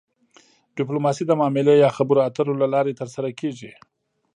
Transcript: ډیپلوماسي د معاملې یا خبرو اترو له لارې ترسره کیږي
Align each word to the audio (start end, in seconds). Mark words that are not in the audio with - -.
ډیپلوماسي 0.77 1.23
د 1.27 1.31
معاملې 1.39 1.73
یا 1.83 1.89
خبرو 1.97 2.19
اترو 2.27 2.53
له 2.61 2.67
لارې 2.73 2.97
ترسره 3.01 3.29
کیږي 3.39 3.71